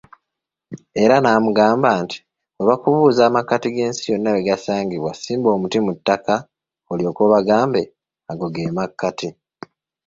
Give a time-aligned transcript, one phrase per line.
[1.03, 2.17] Era n'amugamba nti,
[2.57, 6.35] we bakubuuza amakkati g'ensi yonna wegasangibwa, simba omuti mu ttaka
[6.91, 7.81] olyoke obagambe
[8.31, 9.29] ago ge makkati.